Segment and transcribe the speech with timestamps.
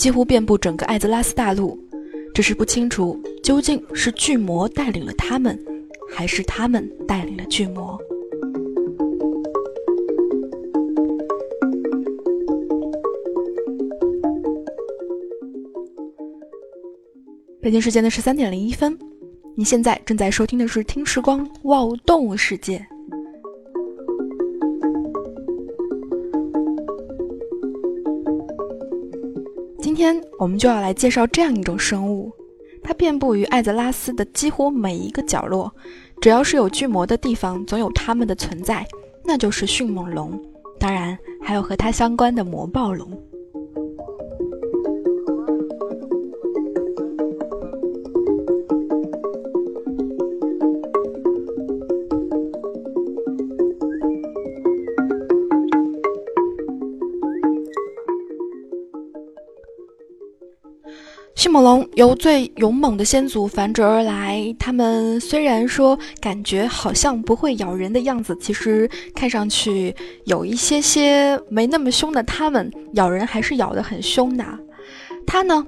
[0.00, 1.78] 几乎遍布整个艾泽拉斯大陆，
[2.32, 5.62] 只是不清楚究竟是巨魔带领了他们，
[6.10, 8.00] 还是他们带领了巨魔。
[17.60, 18.98] 北京时间的十三点零一分，
[19.54, 22.78] 你现在正在收听的是《听时光哇哦动物世界》。
[30.00, 32.32] 天我们就要来介绍这样一种生物，
[32.82, 35.70] 它遍布于艾泽拉斯的几乎每一个角落，
[36.22, 38.86] 只要是有巨魔的地方，总有它们的存在，
[39.22, 40.42] 那就是迅猛龙。
[40.78, 43.12] 当然，还有和它相关的魔暴龙。
[61.40, 64.54] 迅猛龙由最勇猛的先祖繁殖而来。
[64.58, 69.96] 它们虽然说感觉好像不会咬人的样子，其实看上去
[70.26, 72.22] 有一些些没那么凶的。
[72.24, 74.44] 它们咬人还是咬得很凶的。
[75.26, 75.66] 它呢，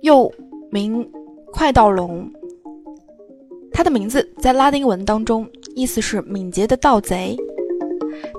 [0.00, 0.28] 又
[0.72, 1.08] 名
[1.52, 2.28] 快盗龙。
[3.72, 7.36] 它的名字在拉丁文当中意思是敏捷的盗贼。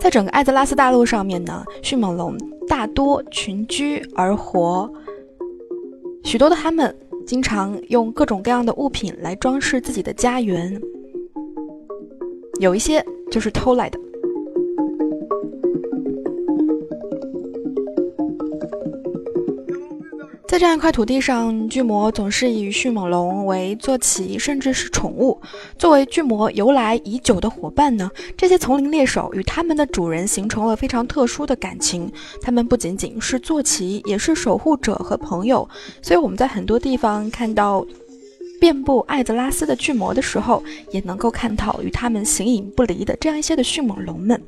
[0.02, 4.92] 在整个艾泽拉斯大陆上面呢，迅猛龙大多群居而活。
[6.28, 6.94] 许多的他们
[7.26, 10.78] 经常用各种各样的物品来装饰自己的家园，
[12.60, 13.02] 有一些
[13.32, 13.98] 就是偷来的。
[20.48, 25.38] 在这样一块土地上，巨魔总是以迅猛龙为坐骑，甚至是宠物。
[25.78, 32.10] 作为巨魔由来已久的伙伴呢，这些丛林猎手与他们的主人形成了非常特殊的感情。
[32.42, 35.68] 他们不仅仅是坐骑，也是守护者和朋友。
[36.02, 37.86] 所以我们在很多地方看到
[38.58, 44.42] 遍布艾泽拉斯的巨魔的时候，也能够看到与他们形影不离的这样一些的迅猛龙们，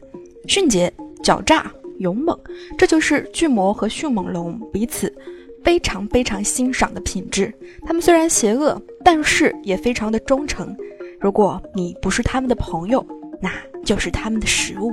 [0.48, 2.40] 迅捷、狡诈、勇猛，
[2.78, 5.14] 这就是巨魔和迅猛龙彼此。
[5.64, 7.54] 非常非常欣赏的品质。
[7.86, 10.76] 他们虽然邪恶，但是也非常的忠诚。
[11.20, 13.06] 如果你不是他们的朋友，
[13.42, 13.52] 那
[13.84, 14.92] 就是他们的食物。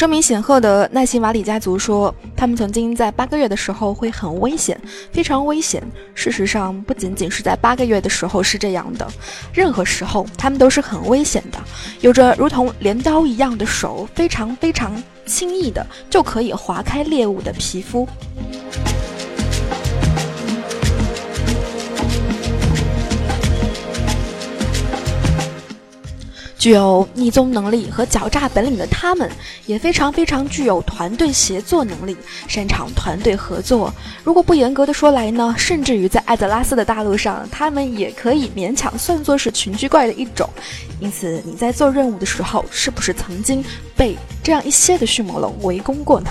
[0.00, 4.80] 声名显赫的奈辛瓦里家族说，他们曾经在八个月的时候会很危险，
[5.12, 5.82] 非常危险。
[6.14, 9.06] 事实上，不仅仅是在八个月的时候是这样的，
[9.52, 11.58] 任何时候他们都是很危险的。
[12.00, 14.90] 有着如同镰刀一样的手，非常非常
[15.26, 18.08] 轻易的就可以划开猎物的皮肤。
[26.60, 29.30] 具有逆踪能力和狡诈本领的他们，
[29.64, 32.14] 也非常非常具有团队协作能力，
[32.46, 33.90] 擅长团队合作。
[34.22, 40.46] 如果不严格的说来呢，甚至于在艾泽拉斯的大陆上，他们也可以勉强算作是群居怪的一种。
[41.00, 43.64] 因此，你在做任务的时候，是不是曾经
[43.96, 46.30] 被这样一些的迅猛龙围攻过呢？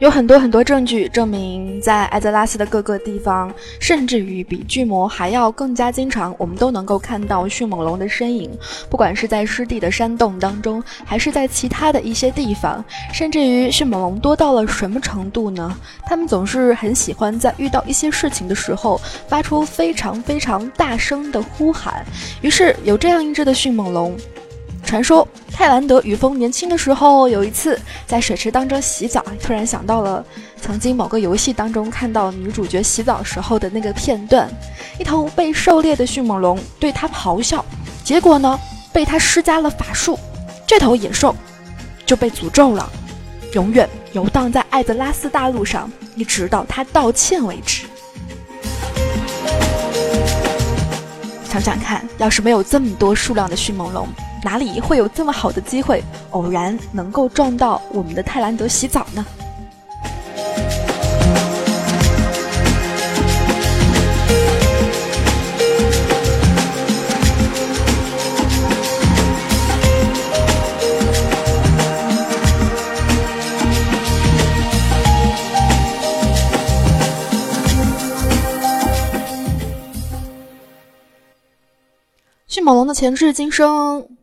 [0.00, 8.50] 有很多很多证据证明，在艾泽拉斯的各个地方，甚至于比巨魔还要更加经常，我们都能够看到迅猛龙的身影。
[8.88, 12.82] 不管是在湿地的山洞当中，还是在其他的一些地方，
[13.12, 15.76] 甚至于迅猛龙多到了什么程度呢？
[16.06, 18.98] 他们总是很喜欢在遇到一些事情的时候，
[19.28, 22.02] 发出非常非常大声的呼喊。
[22.40, 24.16] 于是有这样一只的迅猛龙。
[24.90, 30.24] 传说泰兰德雨峰年轻的时候，有一次在水池当中洗澡，突然想到了
[30.60, 34.50] 曾经某个游戏当中看到女主角洗澡时候的那个片段。
[34.98, 37.64] 一头被狩猎的迅猛龙对他咆哮，
[38.02, 38.58] 结果呢
[38.92, 40.18] 被他施加了法术，
[40.66, 41.32] 这头野兽
[42.04, 42.90] 就被诅咒了，
[43.52, 47.86] 永远游荡在艾泽拉斯大陆上，一直到他道歉为止。
[51.44, 54.08] 想想看，要是没有这么多数量的迅猛龙，
[54.42, 59.24] 哪里会有这么好的机会，偶然能够撞到我们的泰兰德洗澡呢？
[82.48, 84.19] 迅猛龙的前世今生。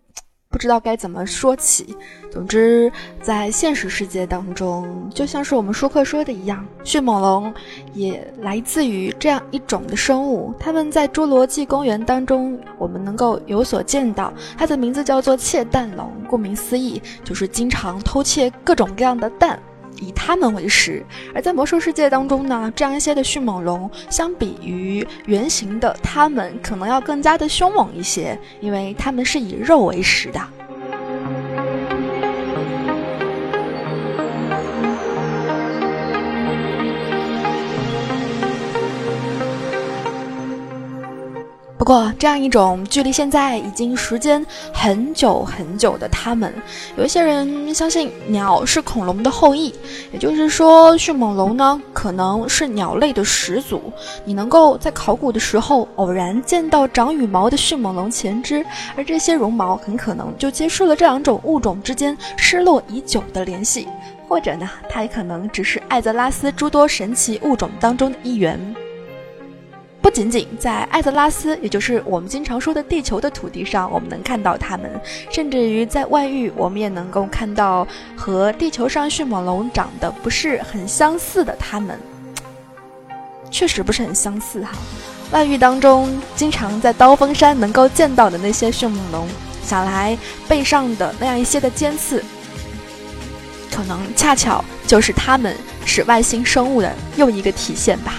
[0.58, 1.96] 不知道该怎么说起。
[2.32, 7.54] 总之，在现实世界当中，就像是我们舒克说的一样，迅猛龙
[7.94, 10.52] 也来自于这样一种的生物。
[10.60, 14.34] 它们在侏罗纪公园当中，我们能够有所见到。
[14.58, 19.60] 它的名字叫做窃蛋龙，顾名思义，就是经常偷窃各种各样的蛋。
[20.00, 21.04] 以它们为食，
[21.34, 30.42] 而在魔兽世界当中呢，这样一些的迅猛龙，相比于原型的它们，可能要更加的凶猛一些，因为它们是以肉为食的。
[41.88, 46.54] 过，这样一种距离现在已经时间很久很久的他们，
[46.98, 49.74] 有一些人相信鸟是恐龙的后裔，
[50.12, 53.82] 也就是说，迅猛龙呢可能是鸟类的始祖。
[54.26, 58.66] 你能够在考古的时候偶然见到长羽毛的迅猛龙前肢，
[58.98, 63.88] 而这些绒毛很可能就揭示了这两种物种之间失落已久的联系，
[64.28, 68.76] 或者呢，它也可能只是艾泽拉斯诸多神奇物种当中的一员。
[70.08, 74.90] 不仅仅在艾泽拉斯，也就是我们经常说的地球的土地上，我们能看到它们，
[75.30, 82.00] 甚至于在外域，我们也能够看到和地球上迅猛龙长得不是很相似的它们。
[83.52, 84.72] 确实不是很相似哈。
[85.32, 89.28] 外域当中经常在刀锋山能够见到的那些迅猛龙，
[89.62, 90.18] 想来
[90.48, 92.24] 背上的那样一些的尖刺，
[93.76, 95.54] 可能恰巧就是它们
[95.86, 98.14] 是外星生物的又一个体现吧。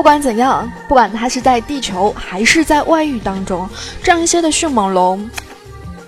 [0.00, 3.68] 不管怎样，不管它是在地球还是在外域当中，
[4.02, 5.28] 这样一些的迅猛龙，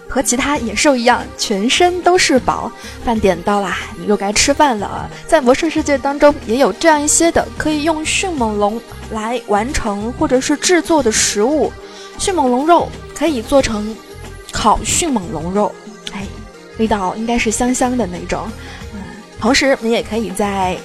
[0.09, 2.73] 和其他野兽一样，全身都是宝。
[3.05, 5.11] 饭点到啦，你又该吃饭了。
[5.27, 8.81] 在魔兽世界当中，也有这样一些的可以用迅猛龙
[9.11, 11.71] 来完成或者是制作的食物。
[12.17, 13.94] 迅猛龙肉可以做成
[14.50, 15.71] 烤迅猛龙肉，
[16.15, 16.27] 哎，
[16.79, 18.49] 味道应该是香香的那种。
[18.94, 19.03] 嗯，
[19.39, 20.79] 同时你也可以在。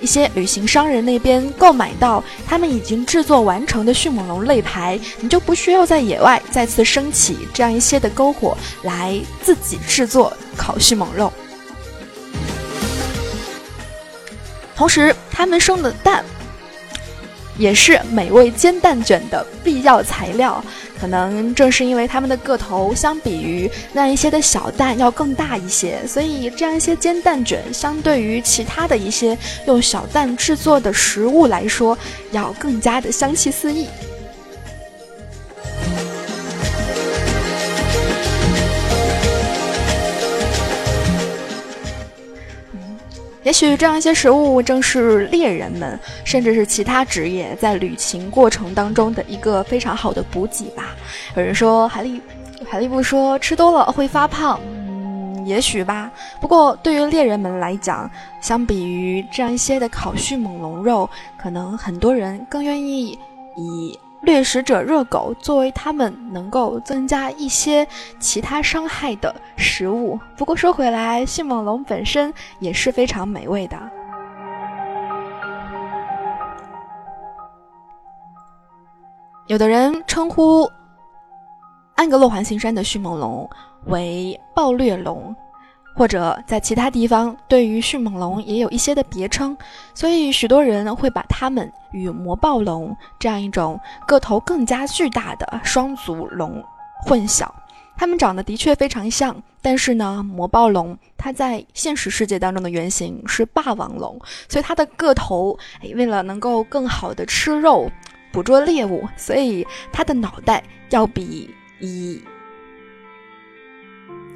[0.00, 11.32] 一些旅行商人那边购买到他们已经制作完成的迅猛龙肋排，你就不需要在野外再次升起这样一些的篝火来自己制作烤迅猛肉。
[14.74, 16.24] 同时，他们生的蛋
[17.58, 20.64] 也是美味煎蛋卷的必要材料。
[21.00, 31.96] 可能正是因为它们的个头相比于那一些的小蛋要更大一些，所以这样一些煎蛋卷相对于其他的一些用小蛋制作的食物来说，
[32.32, 33.86] 要更加的香气四溢。
[43.42, 50.89] 也许这样一些食物正是猎人们，甚至是其他职业在旅行过程当中的一个非常好的补给吧。
[51.36, 52.20] 有人说海利
[52.68, 56.10] 海利布说吃多了会发胖，嗯，也许吧。
[56.40, 58.10] 不过对于猎人们来讲，
[58.40, 61.08] 相比于这样一些的烤迅猛龙肉，
[61.38, 63.18] 可能很多人更愿意
[63.56, 63.98] 以。
[64.22, 70.20] 掠食者热狗作为他们能够增加一些其他伤害的食物。
[70.36, 73.78] 不过说回来，迅猛龙本身也是非常美味的。
[79.46, 80.70] 有的人称呼
[82.00, 83.46] 安格洛环形山的迅猛龙
[83.84, 85.36] 为暴掠龙。
[85.94, 89.54] 或者在其他地方，对于迅猛龙也有一些的别称，
[89.92, 96.64] 所以许多人会把它们与魔暴龙这样一种个头更加巨大的双足龙
[97.04, 97.46] 混淆。
[97.98, 105.58] 它们长得的确非常像，但是呢，魔暴龙它在现实世界当中的原型是霸王龙，所以它的个头，
[105.94, 107.90] 为了能够更好的吃肉、
[108.32, 112.22] 捕捉猎物，所以它的脑袋要比以。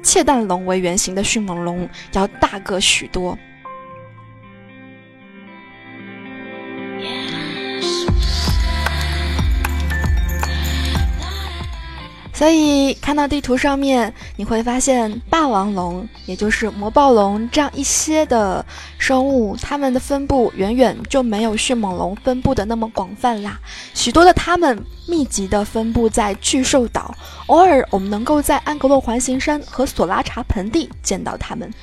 [0.05, 3.37] 窃蛋龙为原型的迅猛龙要大个许多。
[12.35, 18.63] 所以看到地图上面，你会发现霸王龙，也就是魔暴龙这样一些的
[18.97, 23.57] 生物，它们的分布远远就没有迅猛龙分布的那么广泛啦。
[23.93, 24.77] 许多的它们
[25.07, 27.15] 密集的分布在巨兽岛，
[27.47, 31.73] 偶尔我们能够在安格洛环形山和索拉查盆地见到它们。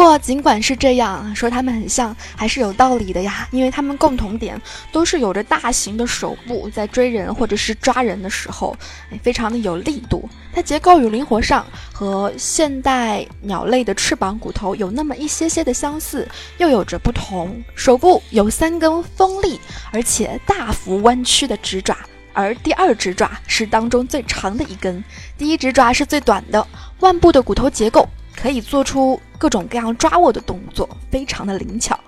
[0.00, 4.58] 不过，尽管是这样说，它们很像还是有道理的呀，因为它们共同点
[4.90, 8.74] 都是有着大型的手部，在追人或者是抓人的时候，
[9.10, 10.26] 哎，非常的有力度。
[10.54, 16.26] 它结构与灵活上和现代鸟类的翅膀骨头有那么一些些的相似，
[16.56, 17.62] 又有着不同。
[17.74, 19.60] 手部有三根锋利
[19.92, 21.94] 而且大幅弯曲的直爪，
[22.32, 25.04] 而第二只爪是当中最长的一根，
[25.36, 26.66] 第一只爪是最短的。
[27.00, 28.08] 腕部的骨头结构。
[28.36, 31.98] 可以做出各种各样抓握的动作，非常的灵巧。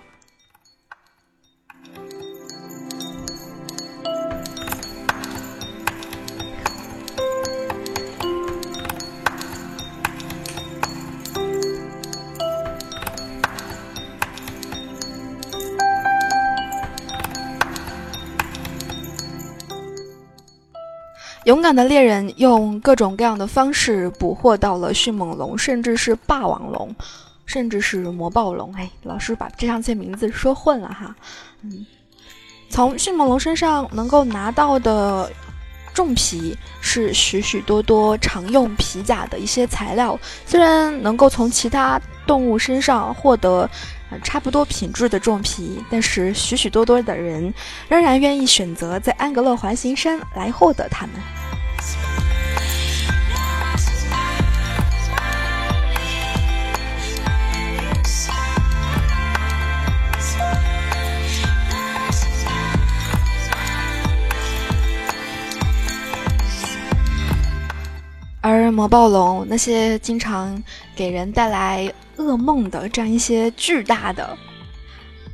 [21.44, 26.94] 勇敢的猎人用各种各样的方式捕获到了迅猛龙，甚至是霸王龙，
[27.46, 28.72] 甚至是魔暴龙。
[28.74, 31.14] 哎，老师把这两些名字说混了哈。
[31.62, 31.84] 嗯，
[32.70, 35.30] 从迅猛龙身上能够拿到的
[35.92, 40.18] 重皮是许许多多常用皮甲的一些材料。
[40.46, 43.68] 虽然能够从其他动物身上获得
[44.22, 47.52] 差不多品质的重皮，但是许许多多的人
[47.88, 51.16] 仍然愿意选择在安格勒环形山来获得它们。
[68.44, 70.60] 而魔暴龙那些经常
[70.96, 74.36] 给人带来噩梦的这样一些巨大的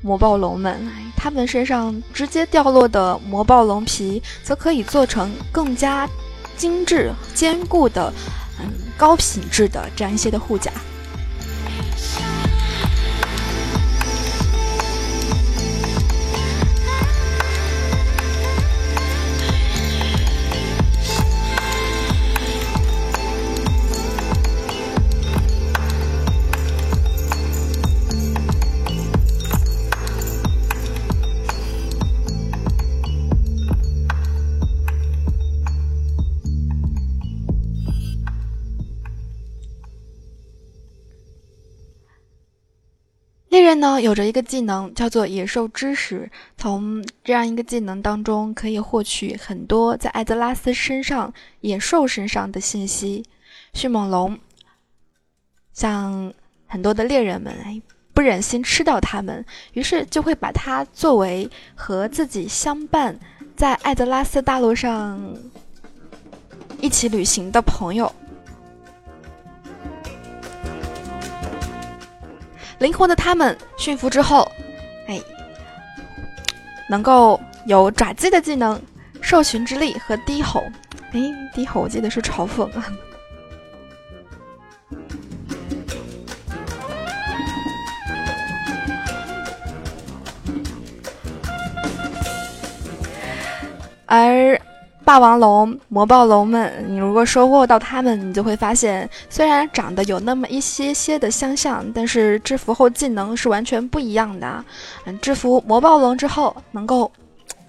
[0.02, 6.08] 魔暴龙们，它们身上直接掉落的魔暴龙皮，则可以做成更加
[6.56, 8.12] 精致、坚固的、
[8.60, 8.66] 嗯
[8.96, 10.72] 高品质的这样一些的护甲。
[43.78, 53.24] 呢有着一个技能叫做野兽知识，从这样一个技能当中可以获取很多在艾泽拉斯身上野兽身上的信息。
[53.74, 54.38] 迅猛龙，
[55.72, 56.32] 像
[56.66, 57.80] 很多的猎人们哎
[58.14, 63.18] 不忍心吃掉它们，于是就会把它作为和自己相伴
[63.56, 65.20] 在艾泽拉斯大陆上
[66.80, 68.12] 一起旅行的朋友。
[72.78, 74.50] 灵活的它们驯服之后，
[75.08, 75.20] 哎，
[76.88, 78.80] 能够有爪击的技能、
[79.20, 80.64] 兽群之力和低吼。
[81.12, 81.20] 哎，
[81.54, 82.86] 低吼我记得是嘲讽啊。
[94.06, 94.60] 而。
[95.08, 104.62] 霸王龙、魔暴龙们，你如果收获到它们，你就会发现，虽然长得有那么一些些的相像，但是制服后技能是完全不一样的。
[105.06, 107.10] 嗯，制服魔暴龙之后，能够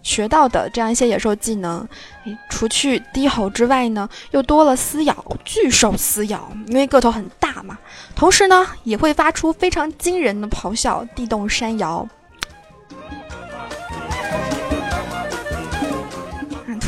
[0.03, 1.87] 学到的这样一些野兽技能，
[2.49, 5.15] 除去低吼之外呢，又多了撕咬，
[5.45, 7.77] 巨兽撕咬，因为个头很大嘛。
[8.17, 12.05] 同时呢，也会发出非常惊人的咆哮，地动山摇。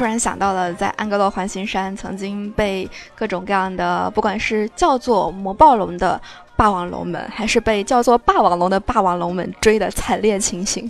[0.02, 6.20] 突然想到了，在安格洛环形山曾经被各种各样的，不管是叫做魔暴龙的
[6.56, 10.90] 霸王龙们，还是被叫做霸王龙的霸王龙们追的惨烈情形。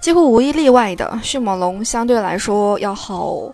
[0.00, 3.52] 几乎无一例外的，迅猛龙相对来说要好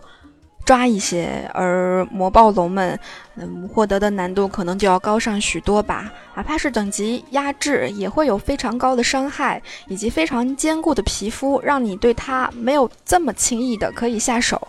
[0.64, 2.98] 抓一些，而魔暴龙们，
[3.34, 6.10] 嗯，获得的难度可能就要高上许多吧。
[6.34, 14.68] 哪怕是等级压制，也会有非常高的伤害，以及非常坚固的皮肤，让你对它没有这么轻易的可以下手。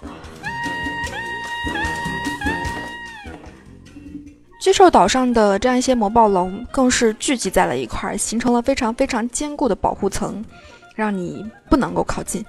[4.59, 10.43] 巨兽岛上的这样一些魔暴龙，更是聚集在了一块，形成了非常非常坚固的保护层。
[10.97, 12.43] 让你不能够靠近。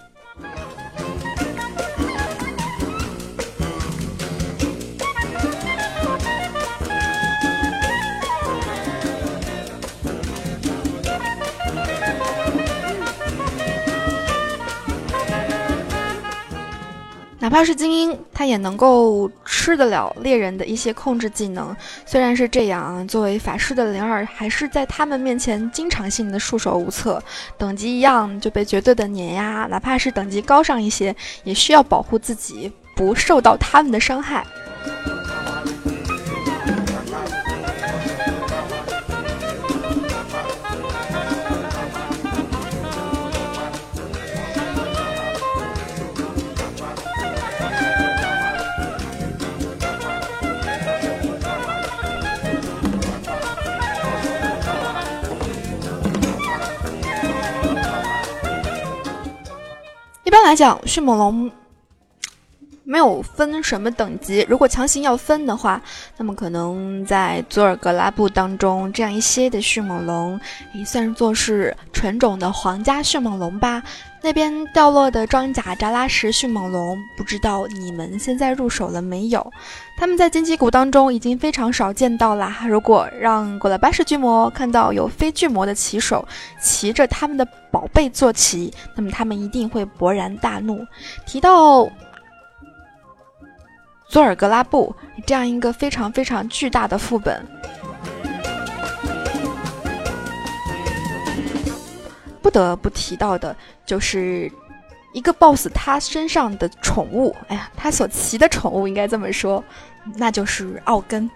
[17.48, 21.74] 哪怕是精英，他也能够吃得了猎人的一些控制技能。
[22.04, 27.22] 虽然是这样，作为法师的灵儿，还是在他们面前经常性的束手无策。
[27.56, 34.46] 等级一样就被绝对的碾压，哪怕是等级高上一些，也需要保护自己不受到他们的伤害。
[60.28, 61.50] 一般来讲，迅猛龙
[62.88, 64.46] 没有分什么等级。
[64.48, 65.78] 如果强行要分的话，
[66.16, 70.40] 那么可能在佐尔格拉布当中，这样一些的迅猛龙
[70.72, 73.82] 也算是作是纯种的皇家迅猛龙吧。
[74.20, 79.52] 那边掉落的装甲扎拉什迅猛龙，不知道你们现在入手了没有？
[79.98, 82.64] 他们在荆棘谷当中已经非常少见到啦。
[82.66, 86.26] 如果让古拉巴什巨魔看到有非巨魔的骑手
[86.58, 90.84] 骑着他们的宝贝坐骑，那么他们一定会勃然大怒。
[91.26, 91.86] 提到
[94.08, 94.94] 佐尔格拉布
[95.26, 97.46] 这样一个非常非常巨大的副本。
[102.40, 104.50] 不得不提到的就是
[105.12, 109.62] 一个 BOSS，他身上的宠物，哎呀，他所骑的宠物应该这么说，
[110.14, 111.30] 那就是奥根。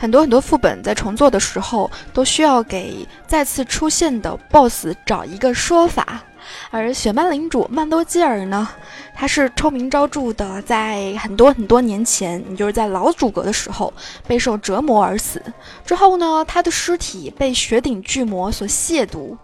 [0.00, 6.22] 很多很多副本在重做的时候，都需要给再次出现的 BOSS 找一个说法。
[6.70, 8.66] 而雪曼领主曼多基尔呢，
[9.14, 13.92] 他是臭名昭著的，在很多很多年前，你就是在老主阁的时候
[14.26, 15.40] 备受折磨而死。
[15.84, 19.36] 之后呢，他的尸体被雪顶巨魔所亵渎。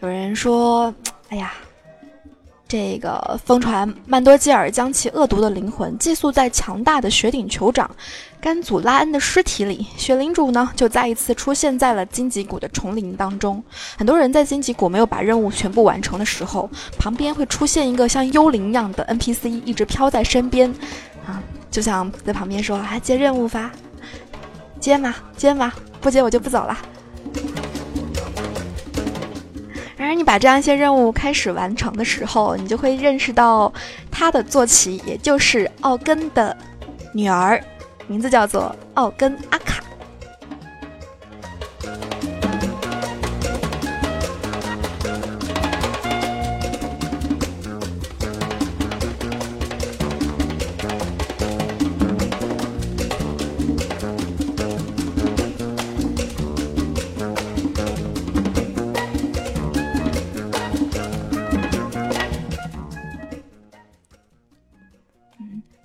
[0.00, 0.94] 有人说
[1.30, 1.52] ：“哎呀。”
[2.66, 7.88] 这个疯传曼多基尔将其恶毒的灵魂寄宿在强大的雪顶酋长
[8.44, 13.64] 甘祖拉恩的尸体里，雪领主呢就再一次出现在了荆棘谷的丛林当中。
[13.96, 20.70] 很多人在荆棘谷没有把任务全部完成的时候，旁边会出现一个像幽灵一样的 NPC，一直飘在身边，
[21.26, 23.72] 啊，就像在旁边说：“啊接任务吧，
[24.78, 25.14] 接吗？
[25.34, 25.72] 接吗？
[26.02, 26.76] 不接我就不走了。”
[29.96, 33.72] 然而，你把这样一些任务开始完成的时候，你就会认识到
[34.10, 36.54] 他的坐骑，也就是奥根的
[37.14, 37.58] 女儿，
[38.06, 39.83] 名字叫做奥根阿卡。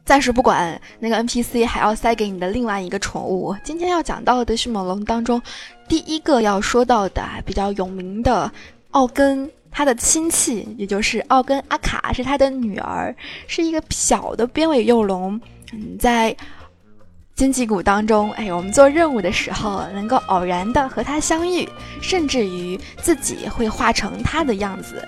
[0.10, 3.56] 暂时不管那个 NPC，还要塞给你的另外一个宠物。
[3.64, 5.40] 今天要讲到的迅猛龙当中，
[5.88, 8.52] 第一个要说到的比较有名的
[8.90, 15.40] 奥根，他的亲戚也就是奥根阿卡是他的女儿，是一个小的边尾幼龙。
[15.74, 16.36] 嗯，在
[17.40, 21.66] 荆棘谷当中，哎，我们做任务的时候能够偶然的和他相遇，
[22.02, 25.08] 甚至于自己会化成他的样子。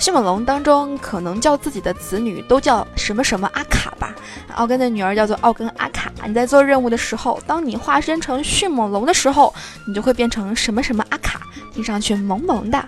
[0.00, 4.14] 迅猛龙当中可能叫自己的子女都叫什么什么阿卡吧，
[4.54, 6.10] 奥根的女儿叫做奥根阿卡。
[6.26, 9.54] 你在做任务的时候，当你化身成迅猛龙的时候，
[9.86, 11.42] 你就会变成什么什么阿卡，
[11.74, 12.82] 听上去萌萌的。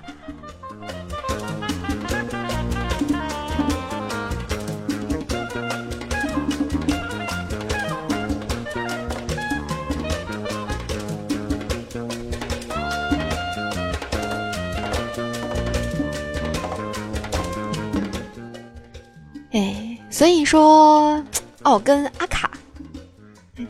[20.18, 21.24] 所以说，
[21.62, 22.50] 奥跟阿卡，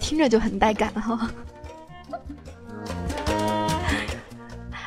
[0.01, 1.31] 听着就很带感哈。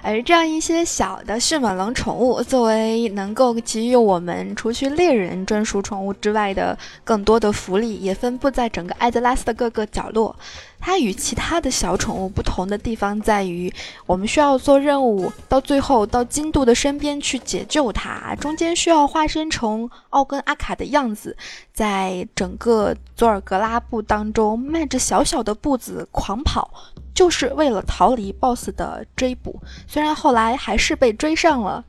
[0.03, 10.35] 而这样一些小的迅猛龙宠物，作为能够给予我们除去猎人专属宠物之外的更多的福利，也分布在整个艾泽拉斯的各个角落。
[10.79, 13.71] 它与其他的小宠物不同的地方在于，
[14.07, 21.37] 我们需要做任务，到最后到金度的身边去解救它，中间需要化身成奥根阿卡的样子，
[21.71, 26.71] 在整个佐尔格拉布当中迈着小小的步子狂跑。
[27.13, 31.83] 就是为了逃离 BOSS 的追捕，虽然后来还是被追上了，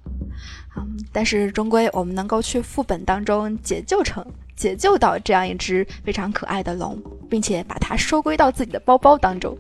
[0.77, 4.25] 嗯，但是终归我们能够去副本当中解救成
[4.57, 9.57] 解救到这样一只非常可爱的龙，并且把它收归到自己的包包当中。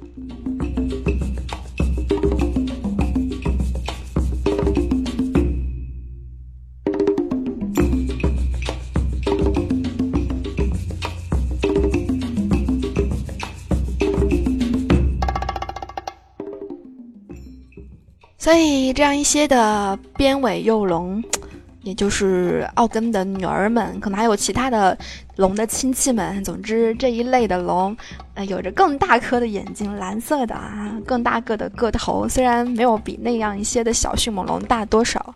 [18.42, 21.22] 所以，这样一些的边尾幼龙，
[21.82, 24.98] 也就是奥根的女儿们，可能还有其他的
[25.36, 26.42] 龙的亲戚们。
[26.42, 27.96] 总之，这一类的龙，
[28.34, 32.28] 呃，有着更大颗的眼睛，蓝色的啊，更大个的个头。
[32.28, 35.32] 虽然没有比那样一些的小迅猛龙大多少，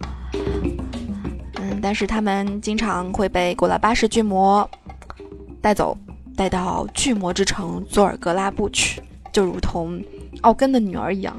[1.61, 4.69] 嗯，但是他们经常会被古拉巴氏巨魔
[5.61, 5.97] 带走，
[6.35, 10.03] 带到巨魔之城佐尔格拉布去，就如同
[10.41, 11.33] 奥根的女儿一样。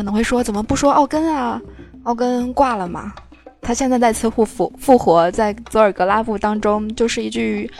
[0.00, 1.60] 可能会说，怎么不说奥根啊？
[2.04, 3.12] 奥根挂了嘛？
[3.60, 7.70] 他现在再次复复复活在佐尔格拉布当中，就是一具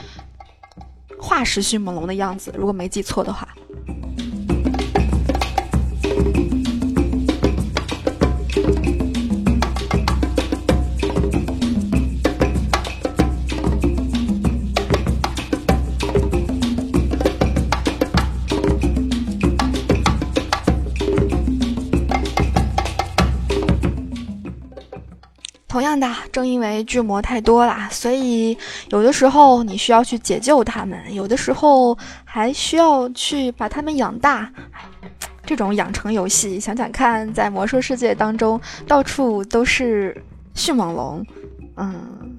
[1.17, 3.47] 化石迅猛龙的样子，如果没记错的话。
[25.81, 28.55] 同样的，正因为巨魔太多了，所以
[28.91, 34.53] 有的时候你需要去解救他们，有的时候还需要去把他们养大。
[35.43, 40.15] 这种养成游戏，想想看，在魔兽世界当中，到处都是
[40.53, 41.25] 迅猛龙，
[41.77, 42.37] 嗯，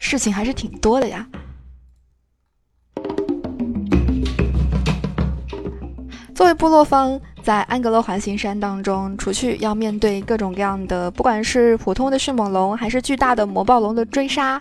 [0.00, 1.24] 事情还是挺多的呀。
[6.34, 7.20] 作为部落方。
[7.46, 14.60] 在安格勒环形山当中，除去要面对各种各样的，不管是普通的迅猛龙，还是巨大的魔暴龙的追杀，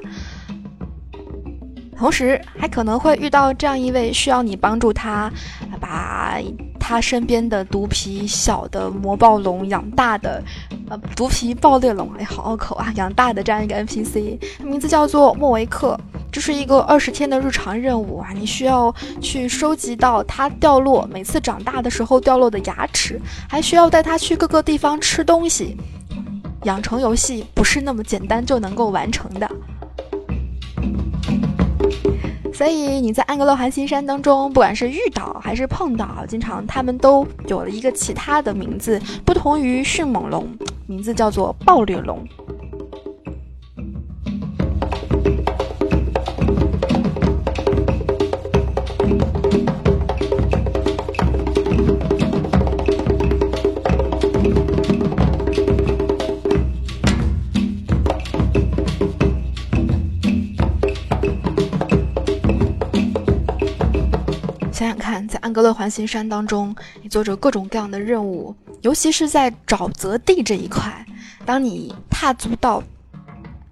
[1.98, 5.32] 同时还可能会遇到这样一位需要你帮助他，
[5.82, 6.38] 把
[6.88, 10.40] 他身边的毒皮小的魔暴龙养大的，
[10.88, 16.00] 呃，毒皮暴裂龙，哎，好拗口啊，养大的这样一个 NPC，名字叫做莫维克。
[16.32, 18.30] 这是一个二十天的日常任务啊！
[18.36, 23.20] 你需要去收集到它掉落，每次长大的时候掉落的牙齿，
[23.50, 25.76] 还需要带它去各个地方吃东西。
[26.66, 29.50] 养成游戏不是那么简单就能够完成的。
[32.56, 40.48] 所以你在安格洛寒星山当中，不管是遇到还是碰到，经常他们都有了一个其他的名字，不同于迅猛龙，
[40.88, 42.26] 名字叫做暴虐龙。
[65.46, 71.06] 安格勒环形山当中，你做着各种各样的任务，尤其是在沼泽地这一块。
[71.46, 72.82] 当你踏足到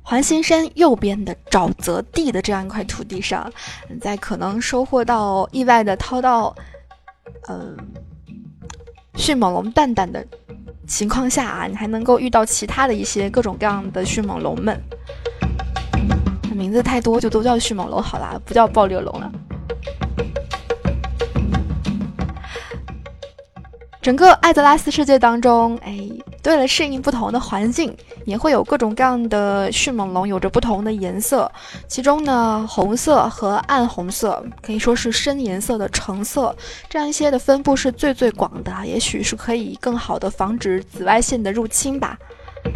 [0.03, 3.51] 环形山右边的沼泽地的这样一块土地上，
[3.99, 6.55] 在可能收获到意外的掏到，
[7.49, 7.75] 嗯，
[9.15, 10.23] 迅猛龙蛋蛋的
[10.85, 14.79] 情况下啊，你还能够遇到其他的一些各种各样的迅猛龙们。
[16.53, 19.31] 名字太多，就都叫迅猛龙好啦，不叫暴裂龙了。
[24.03, 25.97] 整个艾泽拉斯世界当中，哎，
[26.43, 31.49] 为了适应不同的环境，也会有各种各样的迅猛龙，有着不同的颜色。
[31.87, 36.53] 其中呢，红色和暗红色可以说是深颜色的橙色，
[36.89, 42.17] 这样一些的分布是最最广的，也许是可以更好的防止紫外线的入侵吧，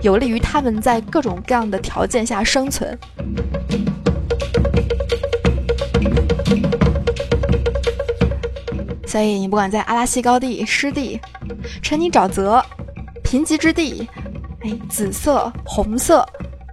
[0.02, 2.98] 有利于它们在各种各样的条件下生存。
[9.18, 11.20] 所以你不管在阿拉西高地、湿地、
[11.82, 12.64] 沉泥沼泽、
[13.24, 14.08] 贫瘠之地，
[14.62, 16.24] 哎，紫色、红色，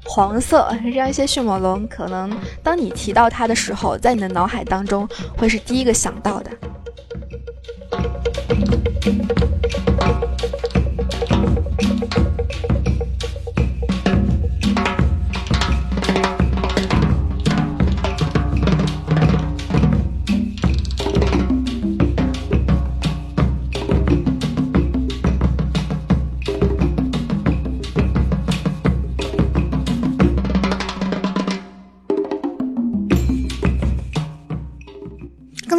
[0.05, 2.31] 黄色这样一些迅猛龙，可能
[2.63, 6.51] 当你提到它的时候，在你的脑海当中会是第一个想到的。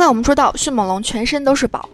[0.06, 1.90] 才我们说到迅猛龙全身都是宝，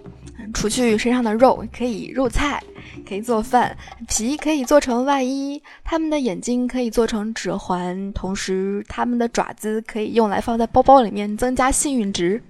[0.54, 2.62] 除去身上的肉可以入菜，
[3.08, 3.74] 可以做饭，
[4.06, 12.44] 皮可以做成外衣，它们的眼睛可以做成指环，同时它们的爪子可以用来放在包包里面增加幸运值。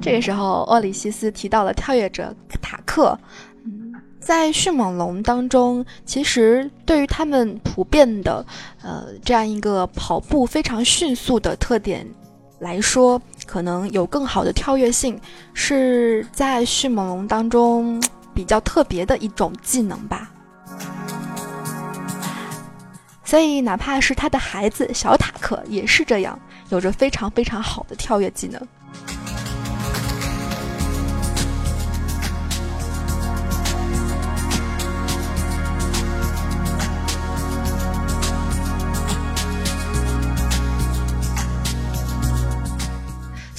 [0.00, 3.18] 这个时候，奥里西斯提到了跳跃者塔克。
[4.24, 8.44] 在迅猛龙当中，其实对于他们普遍的，
[8.82, 12.08] 呃，这样一个跑步非常迅速的特点
[12.58, 15.20] 来说，可能有更好的跳跃性，
[15.52, 20.30] 是在迅猛龙当中比较特别的一种技能吧。
[23.26, 26.38] 所以，哪怕是他的孩子小塔克也是这样，
[26.70, 28.60] 有着非常非常好的跳跃技能。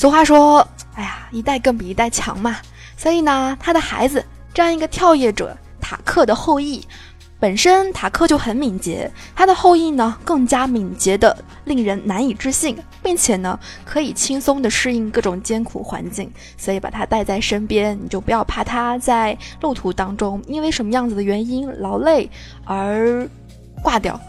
[0.05, 0.59] 俗话说
[0.93, 2.57] ：“哎呀，一代更比一代强嘛。”
[2.95, 6.85] 所以呢，他的孩子这样一个跳跃者塔克的后裔，
[7.39, 16.31] 本身塔克就很敏捷，他的后裔呢更加敏捷的令人难以置信，并且呢可以轻松的适应各种艰苦环境。
[16.55, 22.29] 所以把他带在身边，你就不要怕他在路途当中因为什么样子的原因劳累
[22.63, 23.27] 而
[23.81, 24.21] 挂掉。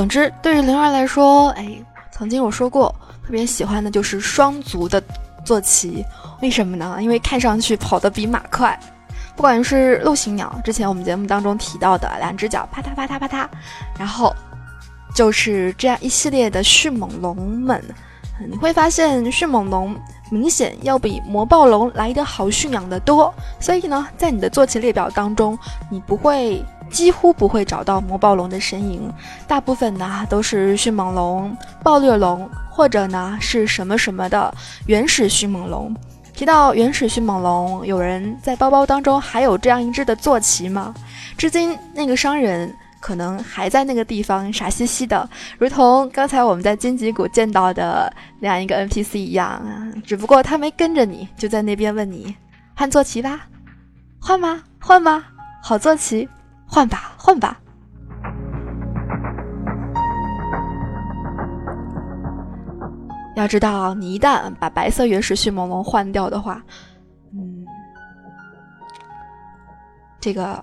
[0.00, 1.78] 总之，对于灵儿来说，哎，
[2.10, 2.88] 曾经我说过，
[3.22, 5.02] 特别喜欢的就是双足的
[5.44, 6.02] 坐骑。
[6.40, 6.96] 为什么呢？
[7.02, 8.80] 因为看上去跑得比马快。
[9.36, 13.46] 不管是陆行鸟，之前我们节目当中提到的两只脚啪嗒啪嗒啪嗒，
[13.98, 14.34] 然后
[15.14, 17.84] 就是这样一系列的迅猛龙们，
[18.48, 19.94] 你会发现迅猛龙
[20.30, 23.30] 明显要比魔暴龙来得好驯养的多。
[23.60, 25.58] 所以呢，在你的坐骑列表当中，
[25.90, 26.64] 你不会。
[26.90, 29.12] 几乎不会找到魔暴龙的身影，
[29.46, 34.52] 大部分呢都是迅猛龙、暴虐龙，或者呢是什么什么的
[34.86, 35.94] 原始迅猛龙。
[36.32, 40.94] 提到原始迅猛龙，有人在包包当中还有这样一只的坐骑吗？
[41.36, 49.62] 至今那个商人可能还在那个地方傻兮兮的，如同刚才我们在荆棘谷见到的那样一个 NPC 一样，
[50.04, 52.34] 只不过他没跟着你，就在那边问你
[52.74, 53.46] 换坐骑吧，
[54.18, 54.62] 换吗？
[54.80, 55.22] 换吗？
[55.62, 56.26] 好坐骑。
[56.70, 57.58] 换吧，换吧。
[63.36, 66.62] 要知道，你一旦把白色原始迅猛龙换掉的话，
[67.32, 67.64] 嗯，
[70.20, 70.62] 这个，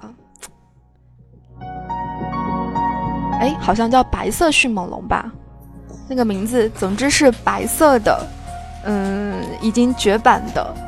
[3.40, 5.32] 哎，好像叫白色迅猛龙吧？
[6.08, 8.28] 那个名字，总之是白色的，
[8.86, 10.87] 嗯，已经绝版的。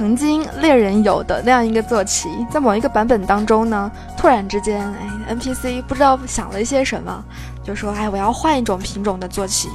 [0.00, 7.22] 曾经猎人有的那样一个坐骑，在某一个版本当中呢，突然之间，哎，NPC 不知道想了一些什么，
[7.62, 9.68] 就说：“哎，我要换一种品种的坐骑，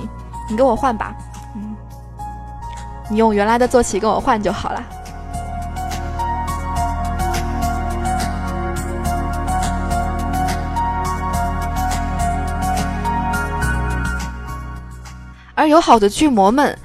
[0.50, 1.14] 你跟我换吧，
[1.56, 1.76] 嗯，
[3.08, 4.82] 你用原来的坐骑跟我换就好了。”
[15.54, 16.76] 而友好的巨魔们。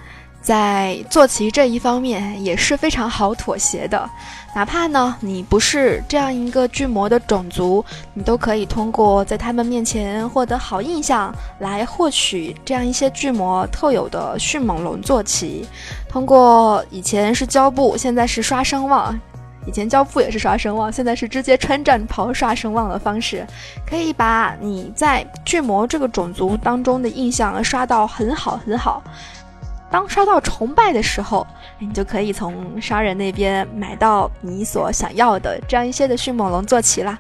[0.42, 4.09] 在坐骑这一方面也是非常好妥协的，
[4.55, 15.66] 哪怕呢你不是这样一个巨魔的种族，你都可以通过在他们面前获得好印象来获取这样一些巨魔特有的迅猛龙坐骑。
[16.09, 19.14] 通过以前是胶布，现在是刷声望；
[19.66, 23.46] 以前胶布也是刷声望，现在是直接穿战袍刷声望的方式，
[23.87, 29.03] 可以把你在巨魔这个种族当中的印象刷到很好很好。
[29.90, 31.46] 当刷到崇拜的时候，
[31.79, 37.18] 你就可以从商人那边买到你所想要的这样一些的迅猛龙坐骑啦。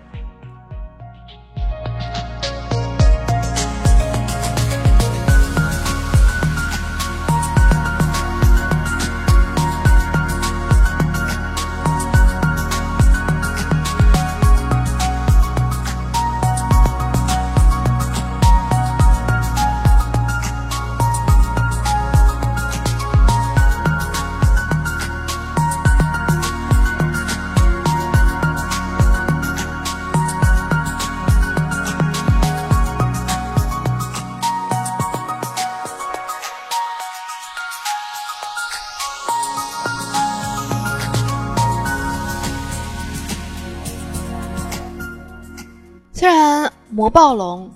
[47.10, 47.70] 暴龙，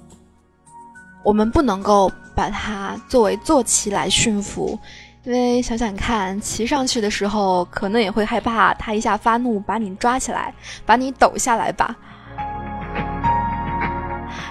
[1.25, 4.79] 我们不能够把它作为坐骑来驯服，
[5.25, 10.55] 因为想想看，骑上去的时候可能也会害怕它一下发怒把你抓起来，
[10.87, 11.97] 把你抖下来吧。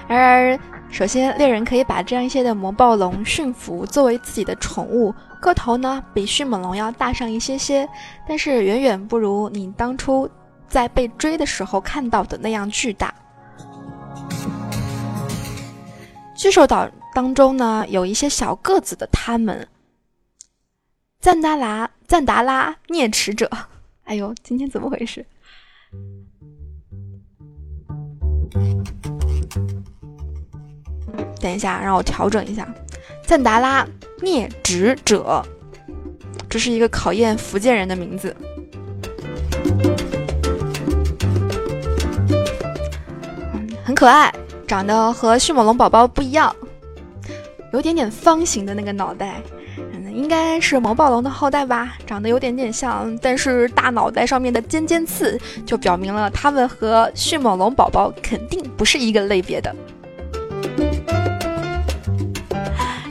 [0.08, 7.88] 然而，首先猎人可以把这样一些的魔暴龙驯服作为自己的宠物，个头呢比迅猛龙要大上一些些，
[8.28, 10.30] 但是远远不如你当初
[10.68, 13.14] 在被追的时候看到的那样巨大。
[16.44, 19.66] 巨兽岛当中呢，有一些小个子的他们，
[21.22, 23.50] 赞达拉、赞达拉啮齿者。
[24.04, 25.26] 哎呦，今天怎么回事？
[31.40, 32.68] 等一下，让我调整一下。
[33.26, 33.88] 赞达拉
[34.20, 35.42] 啮齿者，
[36.50, 38.36] 这是一个考验福建人的名字。
[43.86, 44.30] 很可爱。
[44.74, 46.52] 长得和迅猛龙宝宝不一样，
[47.74, 49.40] 有点点方形的那个脑袋，
[49.78, 59.76] 嗯，应该是魔暴龙的后代吧，长得有点点像，但是大脑袋上面的尖尖刺就表明了它们和迅猛龙宝宝肯定不是一个类别的。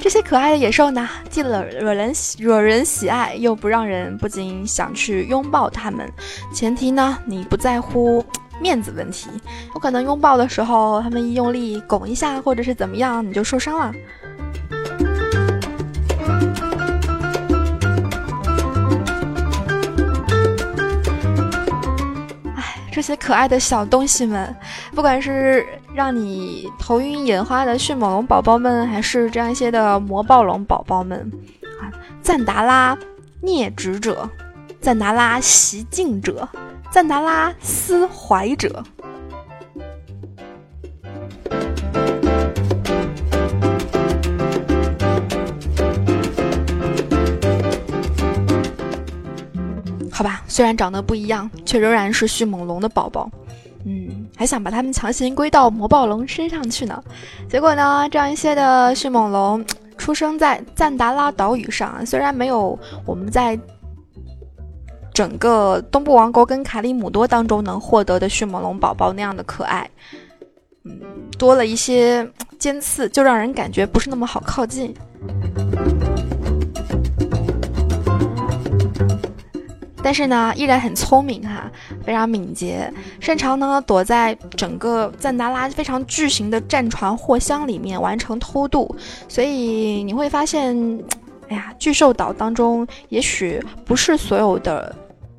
[0.01, 6.12] 这些可爱的野兽呢，既惹惹人惹人喜爱，又不让人不禁想去拥抱它们，
[6.53, 8.25] 前提呢，你不在乎。
[8.62, 9.29] 面子问题，
[9.75, 13.92] 有可能拥抱的时候，他们一用力拱一下，或者是怎么样，你就受伤了。
[22.55, 24.55] 哎，这些可爱的小东西们，
[24.94, 31.18] 不管是让你头晕眼花的迅猛龙宝宝们，还是这样一些的魔暴龙宝宝们，
[31.81, 31.90] 啊，
[32.22, 32.96] 赞达拉
[33.42, 34.31] 啮指者，
[34.81, 36.48] 赞达拉袭境者。
[36.92, 38.85] 赞达拉斯怀者，
[50.12, 53.31] 好吧，虽然长得不一样，却仍然是迅猛龙的宝宝。
[53.87, 57.02] 嗯，还想把它们强行归到魔暴龙身上去呢。
[57.48, 59.64] 结果呢，这样一些的迅猛龙
[59.96, 63.59] 出生在赞达拉岛屿上，虽然没有我们在。
[65.12, 69.88] 整个东部王国跟卡里姆多当中能获得的迅猛龙宝宝那样的可爱，
[70.85, 71.01] 嗯，
[71.38, 72.27] 多了一些
[72.59, 74.94] 尖刺，就让人感觉不是那么好靠近。
[80.05, 81.70] 但是呢，依然很聪明哈，
[82.05, 88.92] 非常敏捷，擅长呢躲在整个赞达拉非常巨型的战船货箱里面完成偷渡。
[89.29, 90.77] 所以你会发现，
[91.53, 94.94] 哎呀，巨兽岛当中也许不是所有的。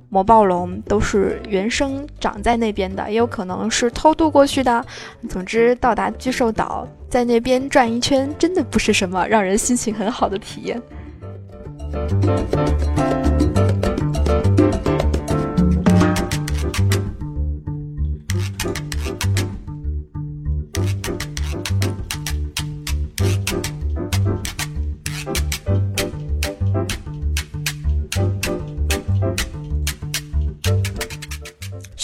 [0.09, 4.85] 魔暴龙都是原生长在那边的，也有可能是偷渡过去的。
[5.27, 10.79] 总之，到达巨兽岛，在那边转一圈，真的不是什么让人心情很好的体验。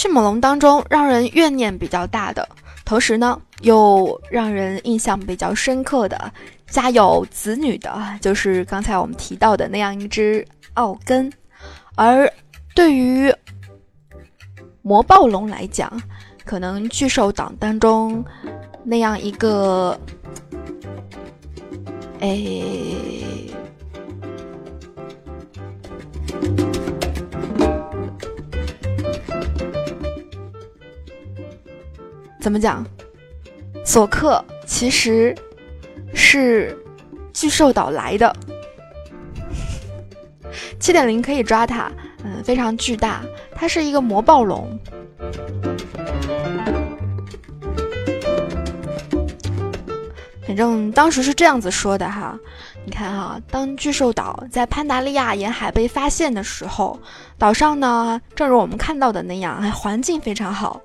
[0.09, 2.47] 猛龙当中，让人怨念比较大的，
[2.83, 6.31] 同时呢又让人印象比较深刻的，
[6.67, 11.31] 家有子女的，就是刚才我们提到的那样一只奥根。
[11.95, 12.31] 而
[12.75, 13.33] 对于
[14.81, 16.01] 魔暴龙来讲，
[16.45, 18.23] 可能巨兽党当中
[18.83, 19.99] 那样一个，
[22.19, 22.31] 哎。
[32.39, 32.85] 怎么讲？
[33.85, 35.35] 索克其实
[36.13, 36.77] 是
[37.33, 38.35] 巨兽岛来的，
[40.79, 41.91] 七点零可以抓它，
[42.23, 43.21] 嗯，非常巨大，
[43.53, 44.79] 它是一个魔暴龙。
[50.45, 52.37] 反正当时是这样子说的哈，
[52.83, 56.99] 你看哈，当巨兽岛在潘达利亚沿海被发现的时候，
[57.37, 60.81] 岛上呢，正如我们看到的那样，环境非常好。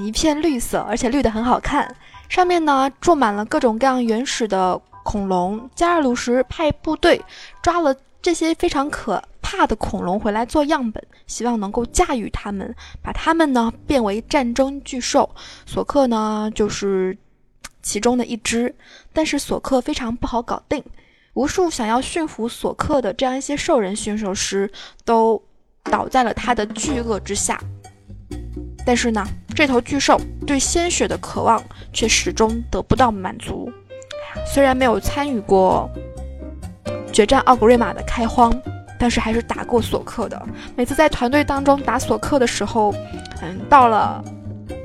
[0.00, 1.94] 一片绿色，而且绿的很好看。
[2.28, 5.70] 上面呢住满了各种各样原始的恐龙。
[5.74, 7.22] 加尔鲁什派部队
[7.62, 15.30] 抓了这些非常可怕的恐龙回来做样本，希望能够驾驭它们，把它们呢变为战争巨兽。
[15.64, 17.16] 索克呢就是
[17.82, 18.74] 其中的一只，
[19.12, 20.82] 但是索克非常不好搞定，
[21.34, 24.68] 无数想要驯服索克的这样一些兽人驯兽师
[25.04, 25.40] 都
[25.84, 27.60] 倒在了他的巨鳄之下。
[28.84, 29.24] 但是呢，
[29.56, 33.72] 这头巨兽对鲜血的渴望却始终得不到满足。
[34.44, 35.90] 虽然没有参与过
[37.10, 38.54] 决战奥格瑞玛的开荒，
[38.98, 40.40] 但是还是打过索克的。
[40.76, 42.94] 每次在团队当中打索克的时候，
[43.40, 44.22] 嗯，到了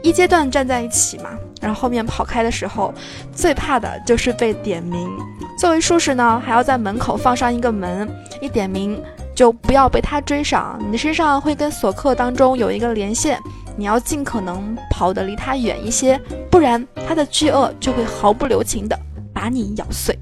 [0.01, 2.93] 一阶段站在一起嘛，然后后面跑开的时候，
[3.33, 5.11] 最怕的就是被点名。
[5.59, 8.09] 作为术士呢，还要在门口放上一个门，
[8.39, 8.97] 一点名。
[9.33, 13.39] 就不要被他追上，你身上会跟索克当中有一个连线，
[13.77, 16.19] 你要尽可能跑得离它远一些，
[16.51, 18.99] 不然它的巨鳄就会毫不留情的
[19.33, 20.17] 把你咬碎。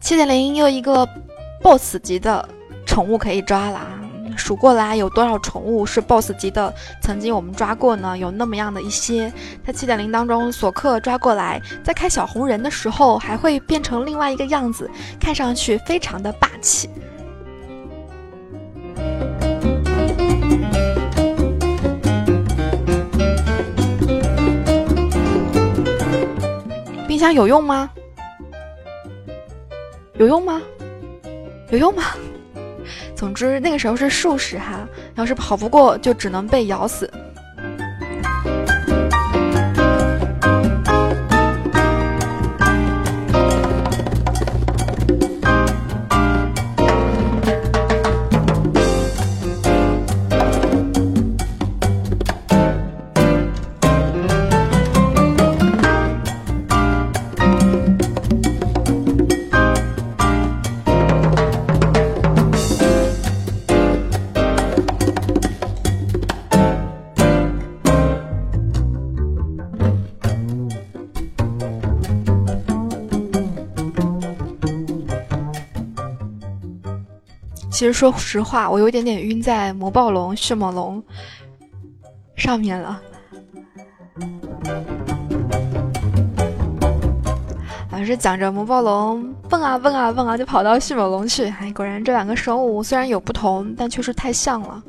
[0.00, 1.08] 七点零又一个
[1.62, 2.46] BOSS 级的
[2.84, 4.01] 宠物可以抓了啊。
[4.36, 6.72] 数过来有多少宠物是 BOSS 级的？
[7.00, 9.32] 曾经我们抓过呢，有那么样的一些。
[9.66, 16.88] 在七点零当中，索克抓过来，在开小红人的时候，还会变成另外一个样子，看上去非常的霸气。
[27.06, 27.90] 冰箱有用吗？
[30.14, 30.60] 有用吗？
[31.70, 32.02] 有用吗？
[33.22, 37.08] 总之，那个时候是术士哈，要是跑不过，就只能被咬死。
[77.82, 81.02] 其实说实话，我有点点晕在魔暴龙、迅猛龙
[82.36, 83.02] 上面了。
[87.90, 91.46] 老师讲着魔暴龙蹦啊蹦啊蹦啊，就跑到迅猛龙去。
[91.58, 94.80] 哎，果然这两个生物虽然有不同，但确实太像了。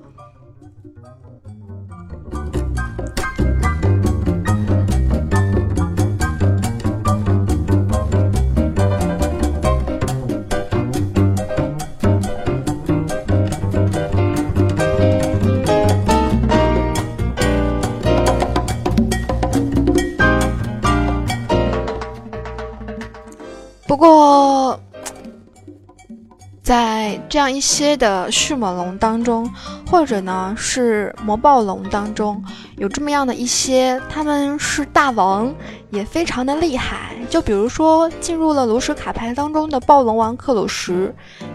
[27.30, 29.51] 这样一些的迅猛龙当中，
[29.89, 32.43] 或者呢是魔暴龙当中，
[32.78, 35.51] 有这么样的一些，他们是大王，
[35.89, 37.15] 也非常的厉害。
[37.30, 41.11] 就比如说进入了炉石卡牌当中的暴龙王克鲁什，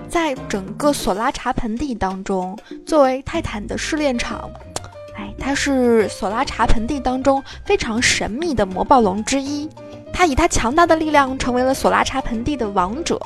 [0.08, 4.50] 在整个索拉查盆地当中，作为泰坦的试炼场，
[5.16, 9.68] 哎，他是索拉查盆地当中非常神秘的魔暴龙之一。
[10.12, 13.20] 他以他强大的力量成为了索拉查盆地的王者，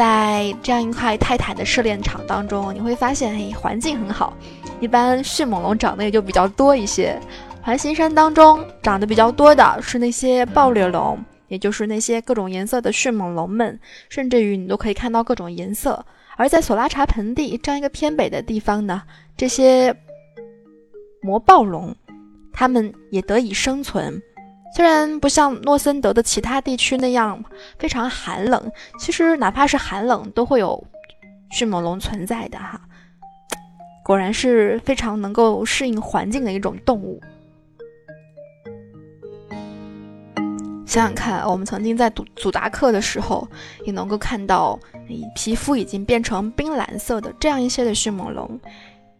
[0.00, 4.34] 在这样一块泰坦的试炼场当中，你会发现，嘿，环境很好。
[4.80, 7.20] 一般迅猛龙长得也就比较多一些。
[7.60, 13.78] 环形山当中长得比较多的是那些暴掠龙，也就是那些各种颜色的迅猛龙们，
[14.08, 16.02] 甚至于你都可以看到各种颜色。
[16.38, 19.02] 而在索拉查盆地这样一个偏北的地方呢，
[19.36, 19.94] 这些
[21.20, 21.94] 魔暴龙，
[22.54, 24.18] 它们也得以生存。
[24.74, 27.42] 虽然不像诺森德的其他地区那样
[27.78, 30.82] 非常寒冷，其实哪怕是寒冷都会有
[31.50, 32.80] 迅猛龙存在的哈。
[34.04, 37.20] 果然是非常能够适应环境的一种动物。
[40.86, 43.46] 想想看，我们曾经在祖祖达克的时候，
[43.84, 44.76] 也能够看到
[45.36, 48.58] 皮肤已经变成冰蓝色的这样一些的迅猛龙。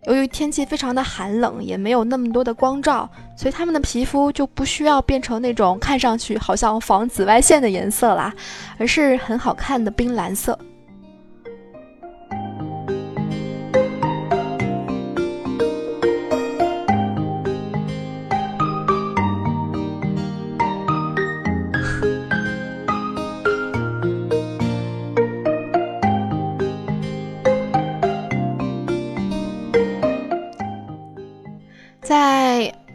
[0.06, 8.34] 由于天气非常的寒冷，也没有那么多的光照，所以它们的皮肤就不需要变成那种看上去好像防紫外线的颜色啦，
[8.78, 10.58] 而是很好看的冰蓝色。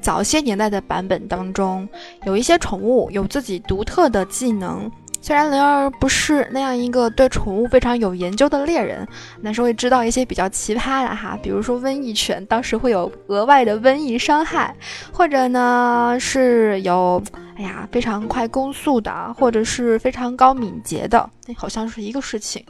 [0.05, 1.89] 早些年代的版本当中，
[2.27, 4.87] 有一些宠物有自己独特的技能，
[5.19, 9.07] 虽然灵儿不是那样一个对宠物非常有研究的猎人，
[9.43, 14.75] 但是会知道一些比较奇葩的哈，比如说瘟疫犬当时会有额外的瘟疫伤害，
[15.11, 17.19] 或者呢是有
[17.57, 21.27] 哎呀非常快攻速的，或者是非常高敏捷的，
[21.57, 22.63] 好像是一个事情。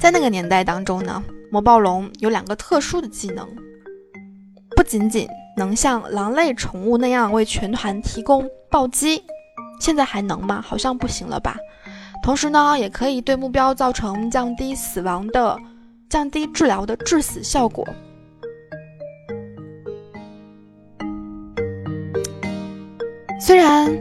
[0.00, 3.46] 在那个年代当中呢，魔暴龙有两个特殊的技能，
[4.74, 9.22] 不仅仅能像狼类宠物那样为全团提供暴击。
[9.80, 10.62] 现在还能吗？
[10.64, 11.56] 好像不行了吧。
[12.22, 15.58] 同时呢，也可以对目标造成降低死亡的、
[16.08, 17.84] 降低治疗的致死效果。
[23.40, 23.92] 虽然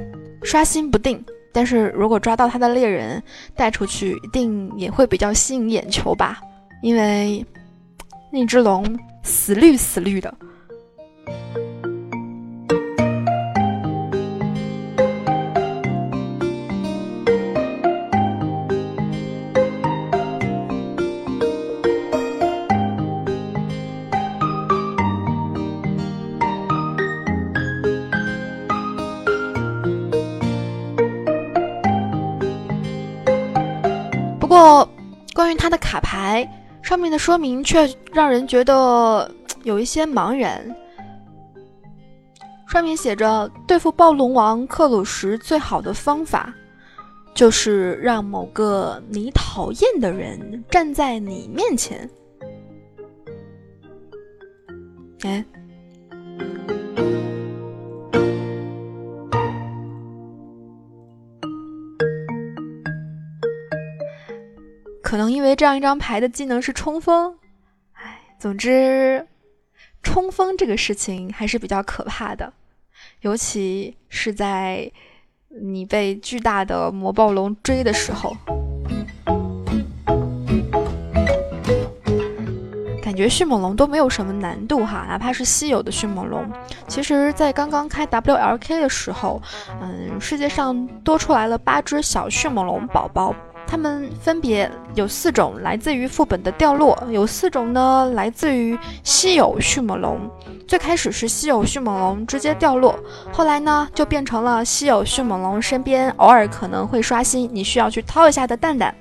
[0.43, 3.22] 刷新不定，但是如果抓到它的猎人
[3.56, 6.39] 带出去，一定也会比较吸引眼球吧。
[6.84, 7.43] 因为
[8.32, 8.86] 那只龙
[9.24, 10.32] 死绿死绿的。
[34.40, 34.86] 不过，
[35.34, 36.46] 关于他的卡牌
[36.82, 39.32] 上面的说明却让人觉得
[39.64, 40.76] 有一些茫然。
[42.72, 46.53] 上面写着：对付暴龙王克鲁什最好的方法，
[47.34, 52.09] 就是让某个你讨厌的人站在你面前。
[55.24, 55.45] 哎。
[65.03, 67.38] 可能因为这样一张牌的技能是冲锋，
[67.91, 69.28] 哎，总之，
[70.01, 72.53] 冲锋这个事情还是比较可怕的，
[73.22, 74.91] 尤其是在
[75.61, 78.36] 你被巨大的魔暴龙追的时候。
[83.03, 86.49] 感觉迅猛龙都没有什么难度哈，哪怕是稀有的迅猛龙，
[86.88, 89.41] 其实，在刚刚开 WLK 的时候，
[89.82, 93.36] 嗯，世界上多出来了八只小迅猛龙宝宝。
[93.72, 100.19] 它们分别有四种来自于副本的掉落，有四种呢来自于稀有迅猛龙。
[100.67, 102.99] 最开始是稀有迅猛龙直接掉落，
[103.32, 108.93] 后来呢就变成了稀有迅猛龙身边偶尔可能会刷新，你需要去掏一下的蛋蛋。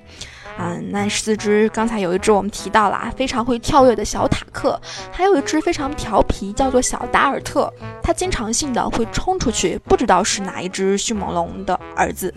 [0.57, 7.69] 嗯，那四只刚才有一只我们提到了，非常会跳跃的小塔克，还有一只非常调皮，叫做小达尔特，
[8.01, 12.33] 它经常性的会冲出去，不知道是哪一只迅猛龙的儿子。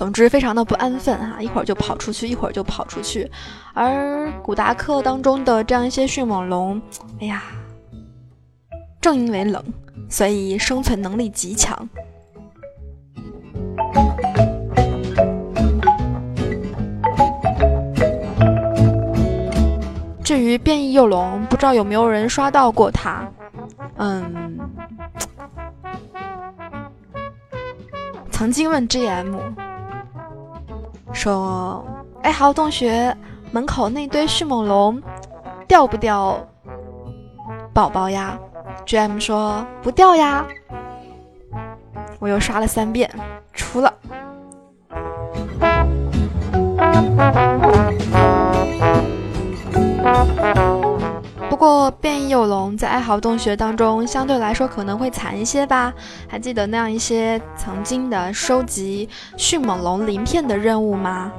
[0.00, 3.30] 总之，非常的不安分哈，一会儿就跑出去，一会儿就跑出去。
[3.74, 6.80] 而古达克当中的这样一些迅猛龙，
[7.20, 7.42] 哎呀，
[8.98, 9.62] 正因为冷，
[10.08, 11.86] 所以生存能力极强。
[20.24, 23.30] 至于变异幼龙，不知道有没有人刷到过它？
[23.98, 24.58] 嗯，
[28.30, 29.36] 曾经问 GM。
[31.12, 31.84] 说
[32.22, 33.16] ：“哎，好同学，
[33.52, 35.00] 门口那堆迅猛龙
[35.66, 36.38] 掉不掉
[37.72, 38.38] 宝宝呀
[38.86, 40.46] ？”GM 说：“不掉呀。”
[42.20, 43.10] 我又刷了三遍，
[43.52, 43.92] 出了。
[51.60, 55.92] 过变异幼龙在爱好洞穴当中相对来说可能会惨一些吧？
[56.26, 59.06] 还记得那样一些曾经的收集
[59.36, 61.30] 迅猛龙鳞片的任务吗？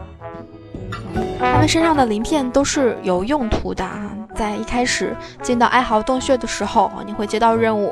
[1.40, 4.16] 它们身上的鳞片都是有用途的啊。
[4.36, 7.92] 在一开始进到哀嚎洞穴的时候，你会接到任务，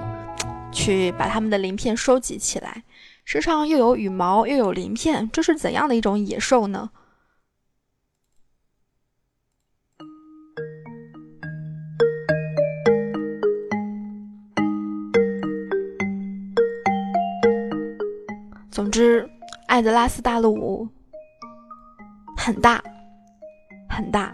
[0.71, 2.83] 去把它们的鳞片收集起来。
[3.25, 6.91] 身上又有羽毛又有鳞片，这是怎样的一种野兽呢？
[18.79, 19.29] 总之，
[19.67, 20.87] 艾泽拉斯大陆
[22.37, 22.81] 很大，
[23.89, 24.33] 很大。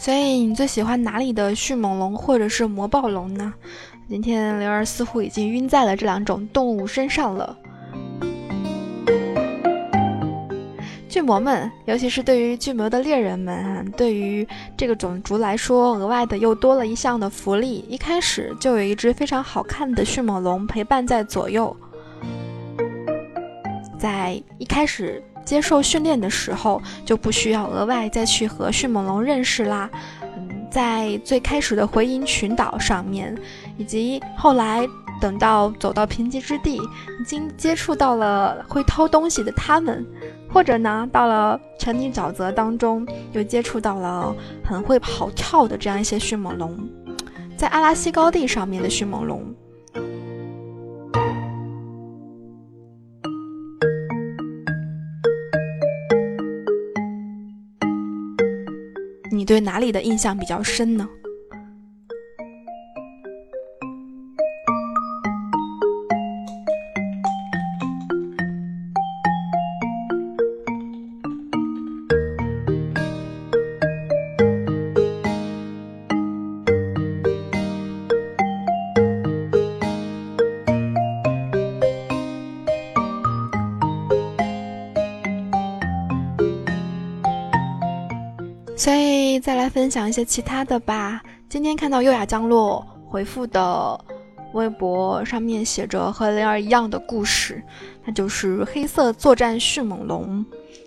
[0.00, 3.54] 所以，你最喜欢哪里的迅猛龙或者是魔暴龙呢？
[4.06, 7.56] 今天灵儿似乎已经晕在了这两种动物身上了。
[11.08, 14.46] 巨魔们，尤其是对于巨魔的猎人们，对于
[14.76, 17.82] 这个种族来说，额外的又多了一项的福利。
[17.88, 21.74] 一开始就有一只非常好看的迅猛龙陪伴在左右，
[23.98, 29.88] 在一开始接受训练的时候，就不需要额外再去和迅猛龙认识啦。
[30.36, 33.34] 嗯，在最开始的回音群岛上面，
[33.76, 34.88] 以及后来。
[35.20, 40.04] 等到走到贫瘠之地，已经接触到了会偷东西的他们，
[40.52, 46.76] 或者呢，到了沉溺沼泽当中，又接触到了很会跑跳的这样一些迅猛龙，
[47.56, 49.54] 在阿拉西高地上面的迅猛龙，
[59.30, 61.08] 你对哪里的印象比较深呢？
[89.44, 91.22] 再来分享一些其他的吧。
[91.50, 94.02] 今天看到优雅降落回复的
[94.54, 97.62] 微博上面写着和灵儿一样的故事，
[98.06, 100.42] 那就是黑色作战迅猛龙。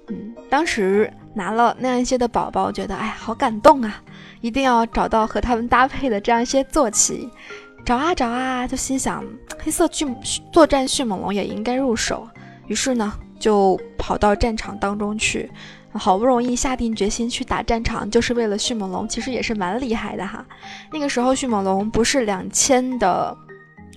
[0.08, 4.02] 嗯，当时拿了那样一些的宝宝，觉得哎好感动啊！
[4.42, 7.30] 一定要找到和他们搭配的这样一些坐骑，
[7.86, 9.24] 找啊找啊，就心想
[9.60, 10.08] 黑色巨
[10.52, 12.28] 作战迅猛龙也应该入手。
[12.66, 15.48] 于是呢，就跑到战场当中去。
[15.98, 20.46] 好不容易下定决心去打战场，就是为了迅猛龙，其实也是蛮厉害的哈。
[20.92, 23.36] 那个时候迅猛龙不是两千的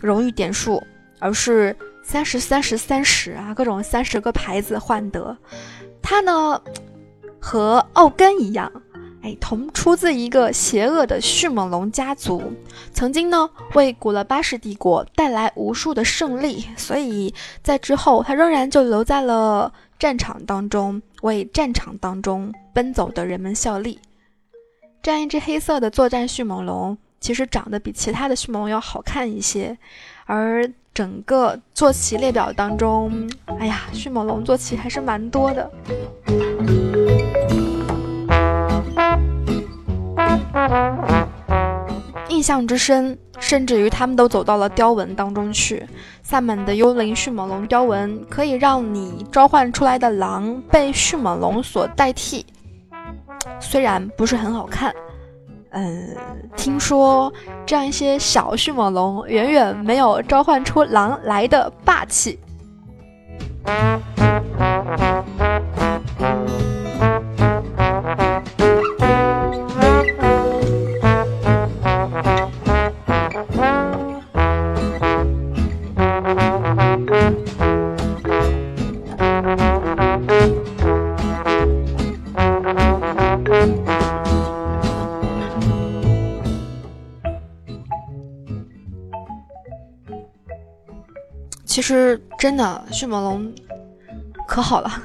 [0.01, 0.83] 荣誉点数，
[1.19, 5.37] 而是三十三十三十啊，各种三十个牌子换得。
[6.03, 6.61] 他呢
[7.39, 8.71] 和奥根一样，
[9.23, 12.53] 哎，同出自一个邪恶的迅猛龙家族，
[12.93, 19.73] 曾经呢为古勒巴氏帝国带来无数的胜利，所以在之后他仍然就留在了。
[20.01, 24.01] 战场当中为战场当中奔走的人们效力。
[25.03, 29.77] 这样一只黑色的作战迅猛龙，其实长得比其他的迅猛龙要好看一些。
[30.25, 33.29] 而整个坐骑列表当中，
[33.59, 35.71] 哎呀，迅猛龙坐骑还是蛮多的。
[42.41, 45.87] 印象之深，甚至于他们都走到了雕纹当中去。
[46.23, 52.47] 萨满的幽灵迅猛龙雕纹可以让你召唤出来的狼被迅猛龙所代替，
[53.61, 54.91] 虽然不是很好看，
[55.73, 56.17] 嗯，
[56.57, 57.31] 听说
[57.67, 62.39] 这样一些小迅猛龙远远没有召唤出狼来的霸气。
[92.41, 93.53] 真的迅猛龙
[94.49, 94.91] 可好了，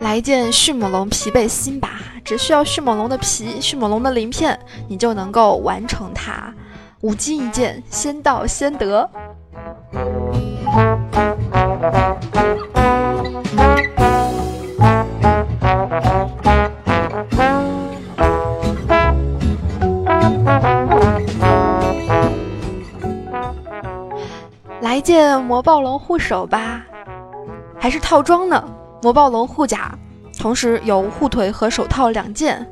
[0.00, 1.92] 来一件迅猛龙皮背心吧，
[2.22, 6.52] 只需要迅猛龙的皮、迅猛龙的鳞片，你就能够完成它。
[7.00, 9.08] 五金一件，先到先得。
[25.56, 26.84] 魔暴龙护手吧，
[27.80, 28.62] 还是套装呢？
[29.00, 29.98] 魔暴龙护甲，
[30.38, 32.70] 同时有护腿和手套两件，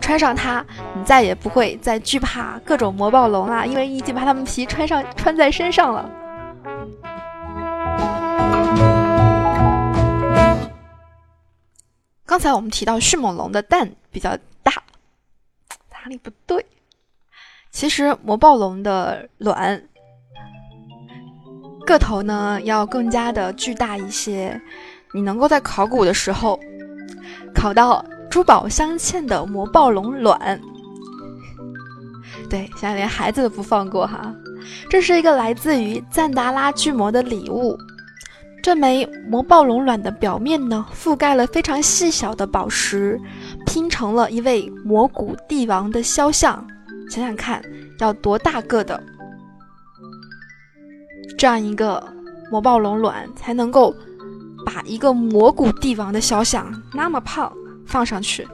[0.00, 6.08] 穿上它，你再也不会再惧怕各种魔暴龙啦，因为已经把它们皮穿上穿在身上了。
[12.24, 14.72] 刚才我们提到迅猛龙的蛋比较大，
[15.90, 16.64] 哪里不对？
[17.72, 19.82] 其实魔暴龙的卵。
[21.84, 24.60] 个头呢要更加的巨大一些，
[25.12, 26.58] 你能够在考古的时候
[27.54, 30.60] 考到珠宝镶嵌的魔暴龙卵，
[32.48, 34.34] 对，现在连孩子都不放过哈。
[34.88, 37.76] 这是一个来自于赞达拉巨魔的礼物，
[38.62, 43.20] 这枚魔暴龙卵的表面呢覆盖了非常细小的宝石，
[43.66, 46.66] 拼成了一位魔古帝王的肖像。
[47.10, 47.62] 想想看，
[47.98, 49.00] 要多大个的
[51.36, 52.02] 这样一个
[52.50, 53.94] 魔暴龙卵才能够
[54.64, 57.52] 把一个魔谷帝王的肖像那么胖
[57.86, 58.46] 放上去？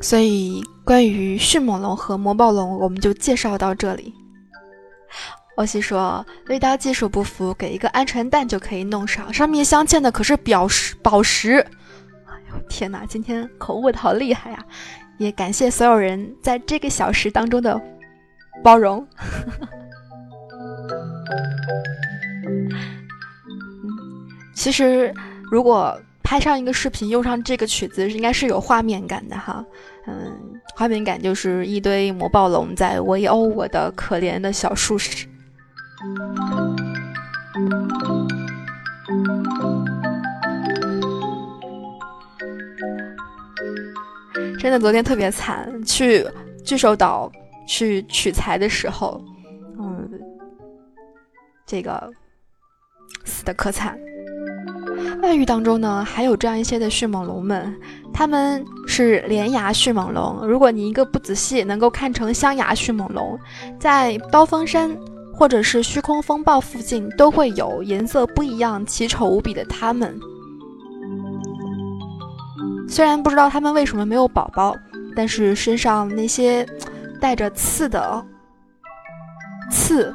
[0.00, 0.47] 所以，
[0.88, 4.14] 关于迅猛龙和魔暴龙，我们就介绍到这里。
[5.56, 10.96] 欧西说：“绿刀技术不符，给一个鹌鹑蛋就可以弄上，上面镶嵌的可是宝石。
[11.02, 11.58] 宝石！
[12.24, 14.64] 哎呦天哪，今天口误的好厉害呀！
[15.18, 17.78] 也感谢所有人在这个小时当中的
[18.64, 19.06] 包容。
[24.56, 25.12] 其实，
[25.52, 29.62] 如果拍上一个视频，用上这个曲子，应该是有画面感的哈。”
[30.10, 30.47] 嗯，
[30.78, 35.26] 画面感就是一堆魔暴龙在围殴我的可怜的小术士。
[44.60, 46.24] 真的，昨天特别惨，去
[46.64, 47.28] 巨兽岛
[47.66, 49.20] 去取材的时候，
[49.80, 50.08] 嗯，
[51.66, 52.08] 这个
[53.24, 53.98] 死的可惨。
[55.22, 57.74] 外域当中呢，还有这样一些的迅猛龙们，
[58.12, 60.46] 它们是连牙迅猛龙。
[60.46, 63.38] 如果你一个不仔细，能够看成镶牙迅猛龙，
[63.78, 64.96] 在刀锋山
[65.34, 70.18] 或者是虚空风暴附近都会有颜色不一样、奇丑无比的它们。
[72.88, 74.74] 虽然不知道它们为什么没有宝宝，
[75.14, 76.66] 但是身上那些
[77.20, 78.24] 带着刺的
[79.70, 80.14] 刺。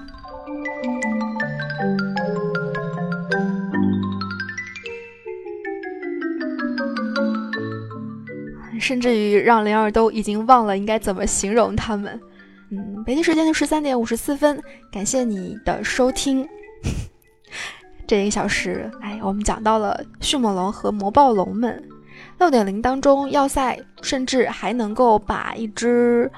[8.83, 12.19] 甚至于让灵儿都已经忘了应该怎么形容他们。
[12.69, 14.61] 嗯，北京时间的十三点五十四分，
[14.91, 16.47] 感谢你的收听。
[18.05, 21.81] 这一个小时，哎，我们讲到了迅猛龙和魔暴龙们。
[22.39, 26.29] 六点零当中，要塞甚至还能够把一只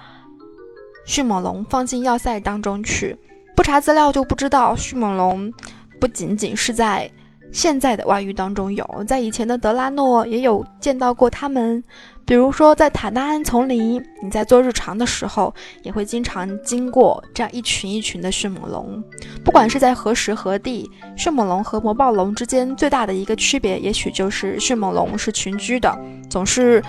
[1.06, 3.18] 迅猛龙放进要塞当中去。
[3.56, 5.52] 不查资料就不知道，迅猛龙
[6.00, 7.10] 不仅仅是在。
[7.56, 11.82] 现在的外域当中有，在以前的德拉诺也有见到过他们，
[12.26, 19.02] 比如说在塔纳安丛林，你在做日常的时候，也会经常经过这样一群一群的迅猛龙。
[19.42, 20.86] 不管是在何时何地，
[21.16, 25.98] 迅猛龙和魔暴龙之间最大的一个区别，也许就是迅猛龙是群居的，
[26.30, 26.84] 总是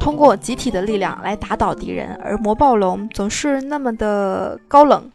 [0.00, 5.08] 通过集体的力量来打倒敌人，而魔暴龙总是那么的高冷，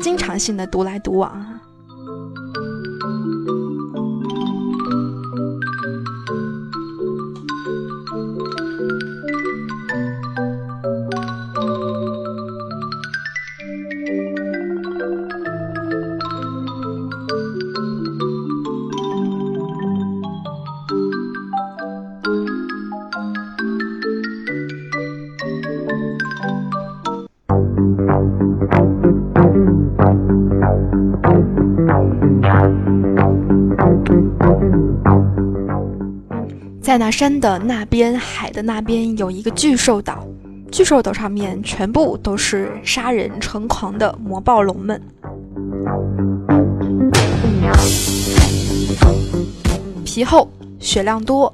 [0.00, 1.51] 经常性的独来独往。
[36.80, 40.26] 在那山的那边，海的那边，有一个巨兽岛。
[40.70, 45.00] 巨兽岛上面全部都是杀人成狂的魔暴龙们，
[50.04, 51.52] 皮厚，血量多，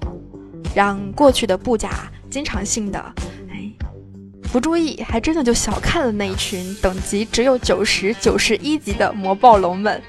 [0.75, 1.91] 让过去的布甲
[2.31, 3.05] 经常性的，
[4.51, 10.03] 不注意，还真的就小看了那一群等级只有九十九十一级的魔暴龙们。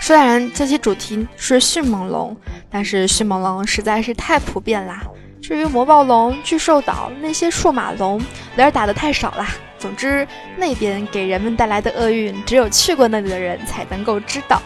[0.00, 2.36] 虽然这期主题是迅猛龙，
[2.72, 5.02] 但是迅猛龙实在是太普遍啦。
[5.42, 8.20] 至于魔暴龙、巨兽岛那些数码龙，
[8.56, 9.48] 雷儿打的太少啦。
[9.78, 14.62] 总之，那边给人们带来的厄运，只有去过那里的人才能够知道。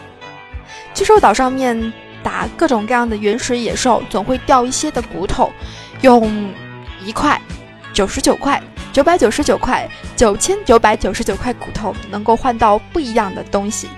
[0.93, 1.91] 巨兽岛上面
[2.21, 5.51] 打各种各样的原始野兽，总会掉一些的骨头，
[6.01, 6.53] 用
[7.03, 7.41] 一块、
[7.91, 8.61] 九十九块、
[8.93, 13.89] 九百九十九块、九千九百九十九块骨头，能够换到不一样的东西。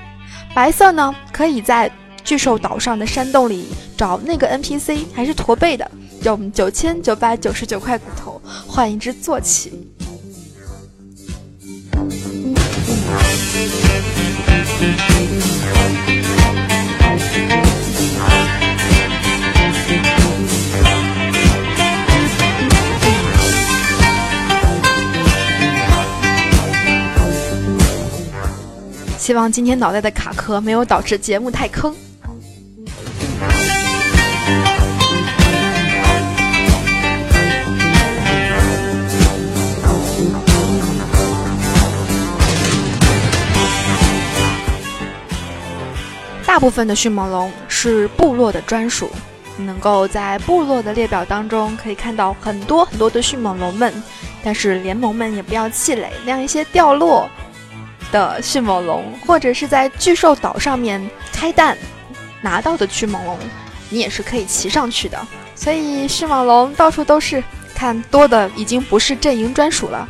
[0.53, 1.91] 白色呢，可以在
[2.23, 3.67] 巨兽岛上的山洞里
[3.97, 5.89] 找那个 npc 还是驼背的
[6.23, 9.89] 用九千九百九十九块骨头换一只坐骑。
[29.29, 31.95] 希望今天脑袋的卡壳没有导致节目太坑。
[46.59, 49.09] 部分的迅猛龙是部落的专属，
[49.57, 53.93] 能够在部落的列表当中可以看到很多很多的迅猛龙们。
[54.43, 57.29] 但是联盟们也不要气馁，那样一些掉落
[58.11, 61.77] 的迅猛龙，或者是在巨兽岛上面开蛋
[62.41, 63.37] 拿到的迅猛龙，
[63.89, 65.19] 你也是可以骑上去的。
[65.55, 67.43] 所以迅猛龙到处都是，
[67.75, 70.07] 看多的已经不是阵营专属了。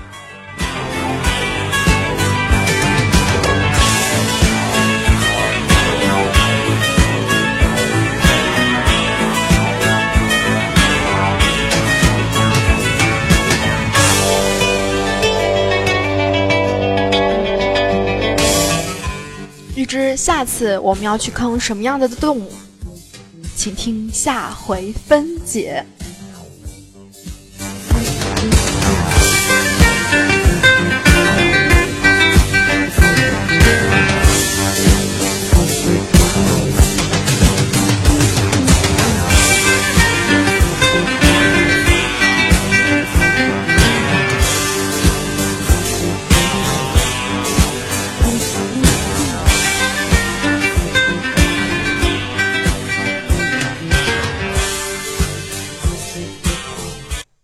[19.80, 22.52] 预知下次我们要去坑什么样的动物，
[23.56, 25.86] 请听下回分解。